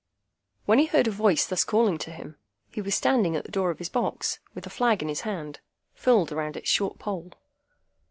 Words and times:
When 0.65 0.79
he 0.79 0.85
heard 0.87 1.07
a 1.07 1.11
voice 1.11 1.45
thus 1.45 1.63
calling 1.63 1.99
to 1.99 2.09
him, 2.09 2.35
he 2.71 2.81
was 2.81 2.95
standing 2.95 3.35
at 3.35 3.45
the 3.45 3.51
door 3.51 3.69
of 3.69 3.77
his 3.77 3.87
box, 3.89 4.39
with 4.55 4.65
a 4.65 4.69
flag 4.71 5.03
in 5.03 5.09
his 5.09 5.21
hand, 5.21 5.59
furled 5.93 6.31
round 6.31 6.57
its 6.57 6.71
short 6.71 6.97
pole. 6.97 7.33